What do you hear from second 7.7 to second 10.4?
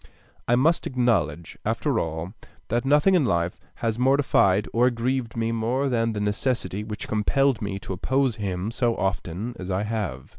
to oppose him so often as I have.